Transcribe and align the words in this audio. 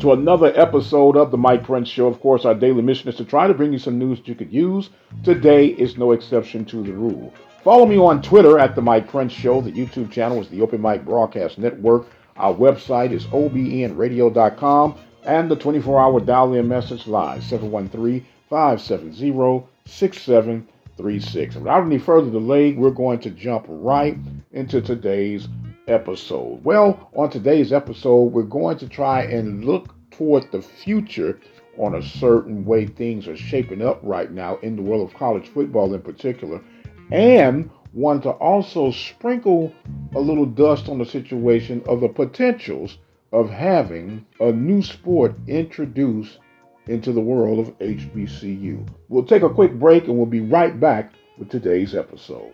to 0.00 0.12
another 0.12 0.52
episode 0.58 1.16
of 1.16 1.30
The 1.30 1.36
Mike 1.36 1.64
Prince 1.64 1.88
Show. 1.88 2.06
Of 2.06 2.20
course, 2.20 2.44
our 2.44 2.54
daily 2.54 2.82
mission 2.82 3.08
is 3.08 3.16
to 3.16 3.24
try 3.24 3.46
to 3.46 3.54
bring 3.54 3.72
you 3.72 3.78
some 3.78 3.98
news 3.98 4.18
that 4.18 4.28
you 4.28 4.34
could 4.34 4.52
use. 4.52 4.90
Today 5.22 5.66
is 5.66 5.98
no 5.98 6.12
exception 6.12 6.64
to 6.66 6.82
the 6.82 6.92
rule. 6.92 7.32
Follow 7.62 7.86
me 7.86 7.98
on 7.98 8.22
Twitter 8.22 8.58
at 8.58 8.74
The 8.74 8.82
Mike 8.82 9.08
Prince 9.08 9.32
Show. 9.32 9.60
The 9.60 9.72
YouTube 9.72 10.10
channel 10.10 10.40
is 10.40 10.48
the 10.48 10.60
Open 10.60 10.80
Mic 10.80 11.04
Broadcast 11.04 11.58
Network. 11.58 12.06
Our 12.36 12.54
website 12.54 13.12
is 13.12 13.24
obnradio.com 13.26 14.98
and 15.24 15.50
the 15.50 15.56
24 15.56 16.00
hour 16.00 16.20
dial 16.20 16.54
in 16.54 16.68
message 16.68 17.06
line 17.06 17.40
713 17.40 18.26
570 18.48 19.66
6736. 19.86 21.54
Without 21.56 21.84
any 21.84 21.98
further 21.98 22.30
delay, 22.30 22.72
we're 22.72 22.90
going 22.90 23.20
to 23.20 23.30
jump 23.30 23.66
right 23.68 24.16
into 24.52 24.80
today's 24.80 25.48
episode. 25.88 26.64
Well, 26.64 27.10
on 27.14 27.30
today's 27.30 27.72
episode, 27.72 28.32
we're 28.32 28.42
going 28.42 28.78
to 28.78 28.88
try 28.88 29.22
and 29.22 29.64
look 29.64 29.94
toward 30.10 30.50
the 30.52 30.62
future 30.62 31.40
on 31.78 31.96
a 31.96 32.02
certain 32.02 32.64
way 32.64 32.86
things 32.86 33.26
are 33.26 33.36
shaping 33.36 33.82
up 33.82 33.98
right 34.02 34.30
now 34.30 34.56
in 34.58 34.76
the 34.76 34.82
world 34.82 35.08
of 35.08 35.16
college 35.16 35.48
football 35.48 35.92
in 35.92 36.02
particular, 36.02 36.62
and 37.10 37.70
want 37.92 38.22
to 38.22 38.30
also 38.30 38.90
sprinkle 38.90 39.72
a 40.14 40.20
little 40.20 40.46
dust 40.46 40.88
on 40.88 40.98
the 40.98 41.04
situation 41.04 41.82
of 41.86 42.00
the 42.00 42.08
potentials 42.08 42.98
of 43.32 43.50
having 43.50 44.24
a 44.40 44.52
new 44.52 44.82
sport 44.82 45.34
introduced 45.48 46.38
into 46.86 47.12
the 47.12 47.20
world 47.20 47.58
of 47.58 47.78
HBCU. 47.78 48.86
We'll 49.08 49.24
take 49.24 49.42
a 49.42 49.50
quick 49.50 49.72
break 49.74 50.04
and 50.04 50.16
we'll 50.16 50.26
be 50.26 50.40
right 50.40 50.78
back 50.78 51.12
with 51.38 51.50
today's 51.50 51.94
episode. 51.94 52.52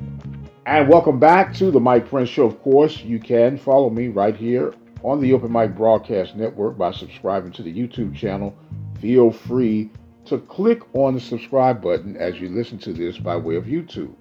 And 0.66 0.90
welcome 0.90 1.18
back 1.18 1.54
to 1.54 1.72
the 1.72 1.80
Mike 1.80 2.10
Prince 2.10 2.28
Show. 2.28 2.46
Of 2.46 2.62
course, 2.62 3.04
you 3.04 3.20
can 3.20 3.58
follow 3.58 3.90
me 3.90 4.10
right 4.10 4.36
here 4.36 4.74
on 5.02 5.22
the 5.22 5.32
Open 5.32 5.50
Mic 5.50 5.78
Broadcast 5.78 6.36
Network 6.36 6.78
by 6.78 6.92
subscribing 6.92 7.54
to 7.54 7.64
the 7.64 7.74
YouTube 7.74 8.18
channel. 8.18 8.54
Feel 9.00 9.32
free 9.32 9.92
to 10.26 10.40
click 10.40 10.82
on 10.94 11.16
the 11.16 11.20
subscribe 11.20 11.82
button 11.82 12.16
as 12.18 12.40
you 12.40 12.50
listen 12.50 12.78
to 12.80 12.94
this 12.94 13.18
by 13.18 13.36
way 13.36 13.56
of 13.56 13.66
YouTube. 13.66 14.14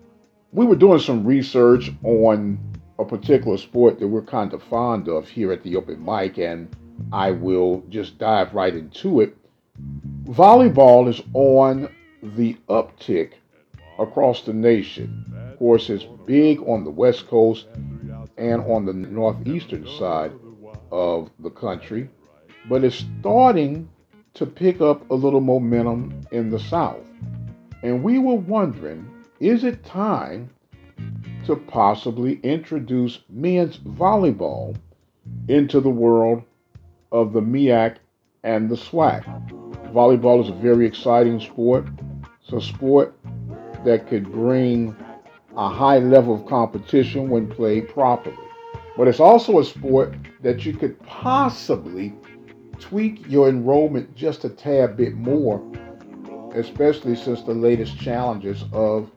We 0.52 0.66
were 0.66 0.76
doing 0.76 0.98
some 0.98 1.24
research 1.26 1.90
on 2.02 2.58
a 2.98 3.04
particular 3.04 3.56
sport 3.56 3.98
that 3.98 4.08
we're 4.08 4.22
kind 4.22 4.52
of 4.52 4.62
fond 4.64 5.08
of 5.08 5.28
here 5.28 5.52
at 5.52 5.62
the 5.62 5.76
Open 5.76 6.04
Mic, 6.04 6.38
and 6.38 6.74
I 7.12 7.30
will 7.30 7.82
just 7.88 8.18
dive 8.18 8.54
right 8.54 8.74
into 8.74 9.20
it. 9.20 9.36
Volleyball 10.24 11.08
is 11.08 11.22
on 11.32 11.88
the 12.22 12.56
uptick 12.68 13.32
across 13.98 14.42
the 14.42 14.52
nation. 14.52 15.24
Of 15.52 15.58
course, 15.58 15.90
it's 15.90 16.04
big 16.26 16.60
on 16.62 16.84
the 16.84 16.90
West 16.90 17.28
Coast 17.28 17.66
and 18.36 18.62
on 18.62 18.84
the 18.84 18.92
northeastern 18.92 19.86
side 19.98 20.32
of 20.90 21.30
the 21.38 21.50
country, 21.50 22.10
but 22.68 22.84
it's 22.84 23.04
starting 23.20 23.88
to 24.34 24.46
pick 24.46 24.80
up 24.80 25.08
a 25.10 25.14
little 25.14 25.40
momentum 25.40 26.26
in 26.30 26.50
the 26.50 26.58
South. 26.58 27.06
And 27.82 28.02
we 28.02 28.18
were 28.18 28.36
wondering 28.36 29.08
is 29.40 29.64
it 29.64 29.84
time 29.84 30.48
to 31.46 31.56
possibly 31.56 32.38
introduce 32.44 33.18
men's 33.28 33.78
volleyball 33.78 34.76
into 35.48 35.80
the 35.80 35.90
world 35.90 36.44
of 37.10 37.32
the 37.32 37.40
MEAC 37.40 37.96
and 38.44 38.70
the 38.70 38.76
SWAC? 38.76 39.24
Volleyball 39.92 40.42
is 40.42 40.48
a 40.48 40.52
very 40.52 40.86
exciting 40.86 41.40
sport. 41.40 41.86
It's 42.40 42.52
a 42.52 42.60
sport 42.60 43.16
that 43.84 44.06
could 44.06 44.30
bring 44.30 44.94
a 45.56 45.68
high 45.68 45.98
level 45.98 46.36
of 46.36 46.46
competition 46.46 47.28
when 47.28 47.48
played 47.48 47.88
properly. 47.88 48.36
But 48.96 49.08
it's 49.08 49.20
also 49.20 49.58
a 49.58 49.64
sport 49.64 50.14
that 50.42 50.64
you 50.64 50.74
could 50.74 51.00
possibly 51.04 52.14
tweak 52.82 53.24
your 53.28 53.48
enrollment 53.48 54.14
just 54.16 54.44
a 54.44 54.48
tad 54.48 54.96
bit 54.96 55.14
more, 55.14 55.62
especially 56.54 57.14
since 57.14 57.42
the 57.42 57.54
latest 57.54 57.96
challenges 57.98 58.64
of 58.72 59.08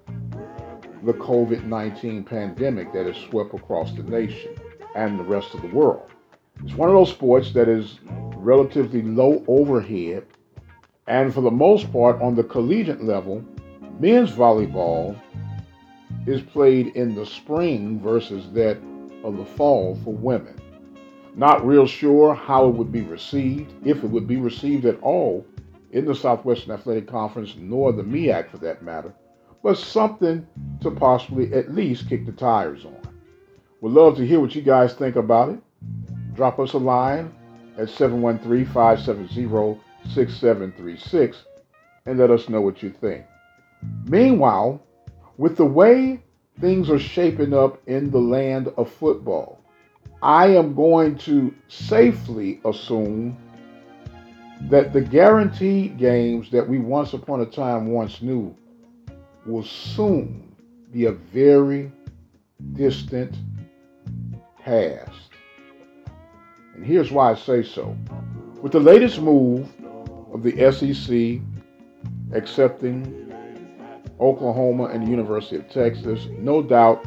the 1.04 1.14
COVID 1.14 1.66
19 1.66 2.24
pandemic 2.24 2.94
that 2.94 3.08
has 3.08 3.18
swept 3.18 3.54
across 3.56 3.92
the 3.92 4.04
nation 4.04 4.56
and 4.96 5.20
the 5.20 5.24
rest 5.24 5.56
of 5.56 5.62
the 5.62 5.68
world. 5.68 6.10
It's 6.64 6.76
one 6.76 6.90
of 6.90 6.96
those 6.96 7.10
sports 7.10 7.52
that 7.54 7.68
is 7.68 8.00
relatively 8.36 9.02
low 9.02 9.44
overhead, 9.48 10.26
and 11.08 11.34
for 11.34 11.42
the 11.42 11.52
most 11.52 11.92
part, 11.92 12.22
on 12.22 12.36
the 12.36 12.44
collegiate 12.44 13.04
level, 13.04 13.44
men's 14.00 14.32
volleyball 14.32 15.20
is 16.28 16.42
played 16.42 16.96
in 16.96 17.16
the 17.16 17.26
spring 17.26 18.00
versus 18.00 18.52
that 18.54 18.78
of 19.24 19.38
the 19.38 19.46
fall 19.46 19.96
for 20.04 20.14
women. 20.14 20.56
Not 21.36 21.66
real 21.66 21.86
sure 21.86 22.34
how 22.34 22.68
it 22.70 22.76
would 22.76 22.92
be 22.92 23.02
received, 23.02 23.74
if 23.86 24.04
it 24.04 24.10
would 24.10 24.28
be 24.28 24.38
received 24.38 24.86
at 24.86 25.02
all 25.02 25.46
in 25.92 26.06
the 26.06 26.16
Southwestern 26.16 26.72
Athletic 26.72 27.08
Conference, 27.08 27.56
nor 27.58 27.92
the 27.92 28.04
MEAC 28.04 28.50
for 28.50 28.58
that 28.60 28.84
matter, 28.84 29.14
but 29.62 29.78
something 29.78 30.48
to 30.82 30.92
possibly 30.92 31.54
at 31.54 31.74
least 31.74 32.08
kick 32.08 32.26
the 32.26 32.32
tires 32.32 32.86
on. 32.86 33.02
Would 33.82 33.92
love 33.92 34.16
to 34.18 34.26
hear 34.26 34.40
what 34.40 34.56
you 34.56 34.62
guys 34.62 34.94
think 34.94 35.18
about 35.18 35.50
it. 35.50 35.60
Drop 36.36 36.60
us 36.60 36.74
a 36.74 36.78
line 36.78 37.34
at 37.78 37.90
713 37.90 38.66
570 38.66 39.82
6736 40.14 41.44
and 42.06 42.20
let 42.20 42.32
us 42.32 42.48
know 42.48 42.62
what 42.62 42.82
you 42.82 42.92
think. 42.92 43.26
Meanwhile, 44.06 44.82
with 45.38 45.58
the 45.58 45.66
way 45.66 46.24
things 46.62 46.90
are 46.90 47.00
shaping 47.00 47.54
up 47.54 47.82
in 47.88 48.12
the 48.12 48.20
land 48.20 48.72
of 48.78 48.90
football, 48.90 49.60
I 50.26 50.48
am 50.48 50.74
going 50.74 51.20
to 51.20 51.54
safely 51.68 52.60
assume 52.66 53.38
that 54.62 54.92
the 54.92 55.00
guaranteed 55.00 56.00
games 56.00 56.50
that 56.50 56.68
we 56.68 56.80
once 56.80 57.14
upon 57.14 57.42
a 57.42 57.46
time 57.46 57.92
once 57.92 58.24
knew 58.24 58.56
will 59.46 59.62
soon 59.62 60.56
be 60.92 61.06
a 61.06 61.12
very 61.12 61.92
distant 62.74 63.36
past. 64.64 65.30
And 66.74 66.84
here's 66.84 67.12
why 67.12 67.30
I 67.30 67.36
say 67.36 67.62
so. 67.62 67.96
With 68.64 68.72
the 68.72 68.80
latest 68.80 69.22
move 69.22 69.72
of 70.34 70.42
the 70.42 70.72
SEC 70.72 71.40
accepting 72.36 73.32
Oklahoma 74.20 74.86
and 74.86 75.06
the 75.06 75.12
University 75.12 75.58
of 75.58 75.70
Texas, 75.70 76.26
no 76.40 76.64
doubt 76.64 77.06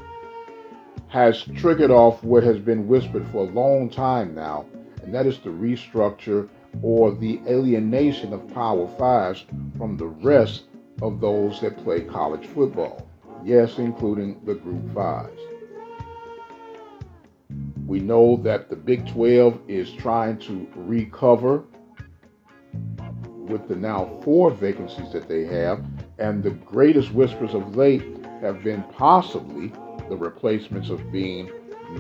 has 1.09 1.43
triggered 1.57 1.91
off 1.91 2.23
what 2.23 2.43
has 2.43 2.59
been 2.59 2.87
whispered 2.87 3.27
for 3.29 3.39
a 3.39 3.51
long 3.51 3.89
time 3.89 4.35
now, 4.35 4.67
and 5.03 5.15
that 5.15 5.27
is 5.27 5.39
the 5.39 5.51
restructure 5.51 6.49
or 6.83 7.15
the 7.15 7.41
alienation 7.47 8.33
of 8.33 8.53
Power 8.53 8.87
Fives 8.99 9.45
from 9.77 9.97
the 9.97 10.07
rest 10.07 10.65
of 11.01 11.21
those 11.21 11.61
that 11.61 11.83
play 11.83 12.03
college 12.03 12.47
football. 12.47 13.09
Yes, 13.45 13.79
including 13.79 14.41
the 14.45 14.55
Group 14.55 14.93
Fives. 14.95 15.41
We 17.87 18.01
know 18.01 18.37
that 18.43 18.69
the 18.69 18.77
Big 18.77 19.09
12 19.09 19.61
is 19.67 19.91
trying 19.93 20.39
to 20.41 20.69
recover 20.75 21.65
with 23.49 23.67
the 23.67 23.77
now 23.77 24.21
four 24.23 24.51
vacancies 24.51 25.11
that 25.13 25.27
they 25.27 25.45
have, 25.45 25.87
and 26.19 26.43
the 26.43 26.51
greatest 26.51 27.13
whispers 27.13 27.55
of 27.55 27.77
late 27.77 28.03
have 28.43 28.63
been 28.63 28.83
possibly 28.93 29.73
the 30.09 30.17
replacements 30.17 30.91
of 30.91 31.13
being 31.13 31.51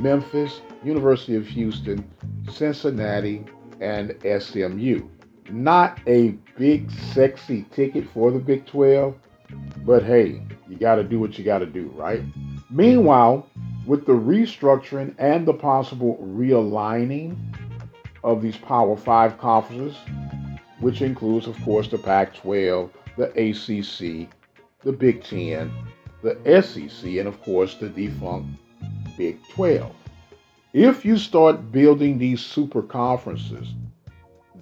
Memphis, 0.00 0.60
University 0.84 1.34
of 1.34 1.46
Houston, 1.46 2.08
Cincinnati, 2.50 3.44
and 3.80 4.14
SMU. 4.22 5.08
Not 5.50 5.98
a 6.06 6.30
big, 6.56 6.90
sexy 6.90 7.64
ticket 7.72 8.08
for 8.12 8.30
the 8.30 8.38
Big 8.38 8.66
12, 8.66 9.14
but 9.84 10.02
hey, 10.02 10.42
you 10.68 10.76
got 10.76 10.96
to 10.96 11.04
do 11.04 11.18
what 11.18 11.38
you 11.38 11.44
got 11.44 11.58
to 11.60 11.66
do, 11.66 11.90
right? 11.96 12.22
Meanwhile, 12.70 13.48
with 13.86 14.04
the 14.04 14.12
restructuring 14.12 15.14
and 15.18 15.46
the 15.46 15.54
possible 15.54 16.18
realigning 16.22 17.36
of 18.22 18.42
these 18.42 18.58
Power 18.58 18.96
Five 18.96 19.38
conferences, 19.38 19.96
which 20.80 21.00
includes, 21.00 21.46
of 21.46 21.60
course, 21.62 21.88
the 21.88 21.98
Pac 21.98 22.34
12, 22.34 22.90
the 23.16 23.30
ACC, 23.30 24.28
the 24.82 24.92
Big 24.92 25.24
Ten, 25.24 25.72
the 26.22 26.62
SEC, 26.62 27.04
and 27.04 27.28
of 27.28 27.40
course, 27.42 27.74
the 27.76 27.88
defunct 27.88 28.48
Big 29.16 29.38
12. 29.50 29.92
If 30.72 31.04
you 31.04 31.16
start 31.16 31.72
building 31.72 32.18
these 32.18 32.40
super 32.40 32.82
conferences, 32.82 33.68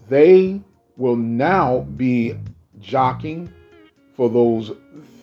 they 0.09 0.61
will 0.97 1.17
now 1.17 1.81
be 1.97 2.37
jockeying 2.81 3.53
for 4.15 4.31
those 4.31 4.73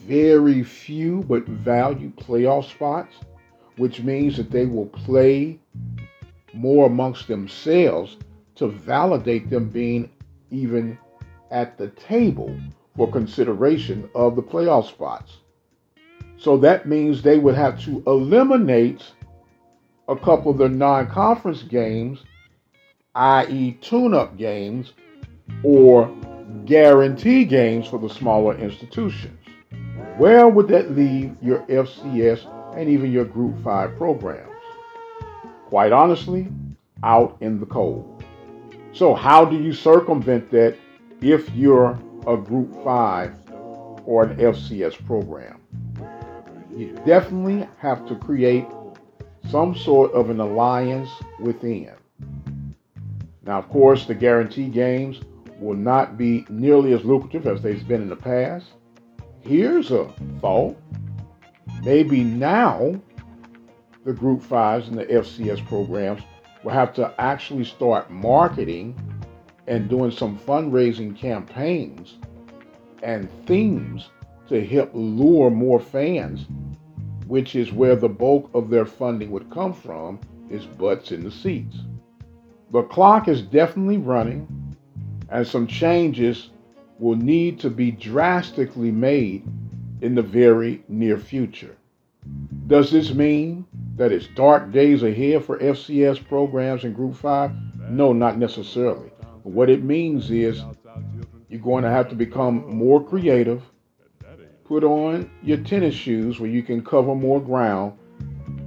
very 0.05 0.63
few 0.63 1.23
but 1.23 1.45
valued 1.45 2.15
playoff 2.17 2.69
spots, 2.69 3.15
which 3.77 4.01
means 4.01 4.37
that 4.37 4.51
they 4.51 4.65
will 4.65 4.87
play 4.87 5.57
more 6.53 6.85
amongst 6.85 7.27
themselves 7.27 8.17
to 8.55 8.67
validate 8.67 9.49
them 9.49 9.69
being 9.69 10.09
even 10.51 10.97
at 11.49 11.77
the 11.77 11.87
table 11.89 12.55
for 12.95 13.11
consideration 13.11 14.07
of 14.13 14.35
the 14.35 14.43
playoff 14.43 14.87
spots. 14.87 15.37
So 16.43 16.57
that 16.57 16.85
means 16.85 17.21
they 17.21 17.39
would 17.39 17.55
have 17.55 17.81
to 17.85 18.03
eliminate 18.05 19.01
a 20.09 20.15
couple 20.17 20.51
of 20.51 20.57
their 20.57 20.67
non 20.67 21.07
conference 21.07 21.63
games, 21.63 22.21
i.e., 23.15 23.77
tune 23.79 24.13
up 24.13 24.35
games, 24.35 24.91
or 25.63 26.13
guarantee 26.65 27.45
games 27.45 27.87
for 27.87 27.97
the 27.97 28.09
smaller 28.09 28.57
institutions. 28.57 29.39
Where 30.17 30.49
would 30.49 30.67
that 30.67 30.91
leave 30.91 31.33
your 31.41 31.59
FCS 31.67 32.75
and 32.77 32.89
even 32.89 33.09
your 33.09 33.23
Group 33.23 33.63
5 33.63 33.95
programs? 33.95 34.49
Quite 35.67 35.93
honestly, 35.93 36.49
out 37.03 37.37
in 37.39 37.57
the 37.61 37.65
cold. 37.65 38.21
So, 38.91 39.13
how 39.13 39.45
do 39.45 39.55
you 39.55 39.71
circumvent 39.71 40.51
that 40.51 40.75
if 41.21 41.49
you're 41.51 41.97
a 42.27 42.35
Group 42.35 42.83
5 42.83 43.33
or 44.05 44.23
an 44.23 44.35
FCS 44.35 45.05
program? 45.05 45.61
You 46.75 46.97
definitely 47.05 47.67
have 47.77 48.07
to 48.07 48.15
create 48.15 48.65
some 49.49 49.75
sort 49.75 50.11
of 50.13 50.29
an 50.29 50.39
alliance 50.39 51.09
within. 51.39 51.91
Now, 53.45 53.59
of 53.59 53.69
course, 53.69 54.05
the 54.05 54.15
guarantee 54.15 54.69
games 54.69 55.21
will 55.59 55.75
not 55.75 56.17
be 56.17 56.45
nearly 56.49 56.93
as 56.93 57.05
lucrative 57.05 57.45
as 57.45 57.61
they've 57.61 57.87
been 57.87 58.01
in 58.01 58.09
the 58.09 58.15
past. 58.15 58.67
Here's 59.41 59.91
a 59.91 60.11
thought. 60.41 60.77
Maybe 61.83 62.23
now 62.23 62.99
the 64.05 64.13
Group 64.13 64.41
5s 64.41 64.87
and 64.87 64.97
the 64.97 65.05
FCS 65.05 65.65
programs 65.67 66.21
will 66.63 66.71
have 66.71 66.93
to 66.95 67.13
actually 67.19 67.65
start 67.65 68.09
marketing 68.09 68.95
and 69.67 69.89
doing 69.89 70.11
some 70.11 70.39
fundraising 70.39 71.15
campaigns 71.15 72.17
and 73.03 73.29
themes 73.45 74.09
to 74.47 74.65
help 74.65 74.91
lure 74.93 75.49
more 75.49 75.79
fans, 75.79 76.45
which 77.27 77.55
is 77.55 77.71
where 77.71 77.95
the 77.95 78.09
bulk 78.09 78.49
of 78.53 78.69
their 78.69 78.85
funding 78.85 79.31
would 79.31 79.49
come 79.49 79.73
from, 79.73 80.19
is 80.49 80.65
butts 80.65 81.11
in 81.11 81.23
the 81.23 81.31
seats. 81.31 81.77
The 82.71 82.83
clock 82.83 83.27
is 83.27 83.41
definitely 83.41 83.97
running 83.97 84.47
and 85.29 85.47
some 85.47 85.67
changes 85.67 86.49
will 86.99 87.15
need 87.15 87.59
to 87.59 87.69
be 87.69 87.91
drastically 87.91 88.91
made 88.91 89.43
in 90.01 90.15
the 90.15 90.21
very 90.21 90.83
near 90.87 91.17
future. 91.17 91.75
Does 92.67 92.91
this 92.91 93.13
mean 93.13 93.65
that 93.95 94.11
it's 94.11 94.27
dark 94.27 94.71
days 94.71 95.03
ahead 95.03 95.43
for 95.43 95.59
FCS 95.59 96.25
programs 96.27 96.83
in 96.83 96.93
Group 96.93 97.15
5? 97.15 97.51
No, 97.89 98.13
not 98.13 98.37
necessarily. 98.37 99.09
What 99.43 99.69
it 99.69 99.83
means 99.83 100.31
is 100.31 100.63
you're 101.49 101.61
going 101.61 101.83
to 101.83 101.89
have 101.89 102.09
to 102.09 102.15
become 102.15 102.65
more 102.75 103.03
creative, 103.03 103.61
put 104.73 104.83
on 104.83 105.29
your 105.43 105.57
tennis 105.57 105.93
shoes 105.93 106.39
where 106.39 106.49
you 106.49 106.63
can 106.63 106.83
cover 106.83 107.13
more 107.13 107.39
ground 107.39 107.95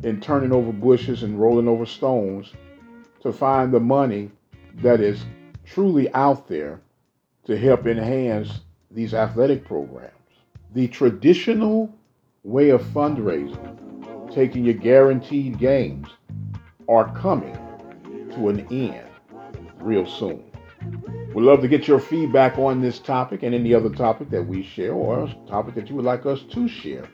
in 0.04 0.20
turning 0.20 0.52
over 0.52 0.70
bushes 0.70 1.24
and 1.24 1.40
rolling 1.40 1.66
over 1.66 1.84
stones 1.84 2.52
to 3.20 3.32
find 3.32 3.74
the 3.74 3.80
money 3.80 4.30
that 4.76 5.00
is 5.00 5.24
truly 5.64 6.08
out 6.14 6.46
there 6.46 6.80
to 7.44 7.58
help 7.58 7.88
enhance 7.88 8.60
these 8.92 9.14
athletic 9.14 9.64
programs. 9.64 10.12
The 10.74 10.86
traditional 10.86 11.92
way 12.44 12.68
of 12.68 12.82
fundraising, 12.82 14.32
taking 14.32 14.64
your 14.64 14.74
guaranteed 14.74 15.58
games, 15.58 16.06
are 16.88 17.12
coming 17.18 17.58
to 18.30 18.48
an 18.48 18.64
end 18.70 19.08
real 19.80 20.06
soon. 20.06 20.44
We'd 21.36 21.42
love 21.42 21.60
to 21.60 21.68
get 21.68 21.86
your 21.86 22.00
feedback 22.00 22.56
on 22.56 22.80
this 22.80 22.98
topic 22.98 23.42
and 23.42 23.54
any 23.54 23.74
other 23.74 23.90
topic 23.90 24.30
that 24.30 24.46
we 24.46 24.62
share 24.62 24.94
or 24.94 25.24
a 25.24 25.34
topic 25.46 25.74
that 25.74 25.90
you 25.90 25.94
would 25.94 26.06
like 26.06 26.24
us 26.24 26.40
to 26.52 26.66
share 26.66 27.10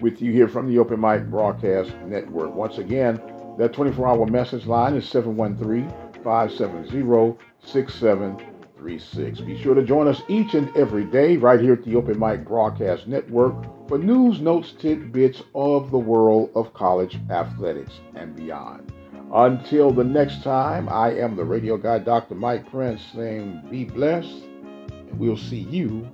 with 0.00 0.20
you 0.20 0.32
here 0.32 0.48
from 0.48 0.68
the 0.68 0.80
Open 0.80 1.00
Mic 1.00 1.30
Broadcast 1.30 1.94
Network. 2.04 2.52
Once 2.52 2.78
again, 2.78 3.22
that 3.58 3.72
24 3.72 4.08
hour 4.08 4.26
message 4.26 4.66
line 4.66 4.96
is 4.96 5.08
713 5.08 5.88
570 6.24 7.38
6736. 7.64 9.40
Be 9.42 9.62
sure 9.62 9.76
to 9.76 9.84
join 9.84 10.08
us 10.08 10.20
each 10.26 10.54
and 10.54 10.76
every 10.76 11.04
day 11.04 11.36
right 11.36 11.60
here 11.60 11.74
at 11.74 11.84
the 11.84 11.94
Open 11.94 12.18
Mic 12.18 12.44
Broadcast 12.44 13.06
Network 13.06 13.54
for 13.86 13.98
news, 13.98 14.40
notes, 14.40 14.72
tidbits 14.72 15.44
of 15.54 15.92
the 15.92 15.98
world 15.98 16.50
of 16.56 16.74
college 16.74 17.20
athletics 17.30 18.00
and 18.16 18.34
beyond. 18.34 18.92
Until 19.32 19.92
the 19.92 20.02
next 20.02 20.42
time, 20.42 20.88
I 20.88 21.14
am 21.14 21.36
the 21.36 21.44
radio 21.44 21.76
guy, 21.76 22.00
Dr. 22.00 22.34
Mike 22.34 22.68
Prince, 22.68 23.00
saying 23.14 23.62
be 23.70 23.84
blessed, 23.84 24.28
and 24.28 25.18
we'll 25.18 25.36
see 25.36 25.60
you 25.60 26.08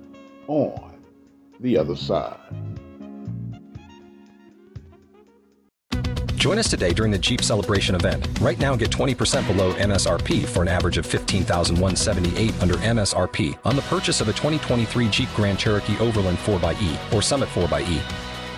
on 0.47 1.03
the 1.59 1.77
other 1.77 1.95
side. 1.95 2.37
Join 6.35 6.59
us 6.59 6.69
today 6.69 6.93
during 6.93 7.11
the 7.11 7.17
Jeep 7.17 7.41
Celebration 7.41 7.95
event. 7.95 8.25
Right 8.39 8.59
now, 8.59 8.75
get 8.75 8.91
20% 8.91 9.47
below 9.47 9.73
MSRP 9.73 10.45
for 10.45 10.61
an 10.61 10.67
average 10.67 10.99
of 10.99 11.05
15178 11.07 12.61
under 12.61 12.75
MSRP 12.75 13.57
on 13.65 13.75
the 13.75 13.81
purchase 13.83 14.21
of 14.21 14.29
a 14.29 14.33
2023 14.33 15.09
Jeep 15.09 15.29
Grand 15.35 15.57
Cherokee 15.57 15.97
Overland 15.97 16.37
4xE 16.37 17.13
or 17.13 17.23
Summit 17.23 17.49
4xE. 17.49 18.26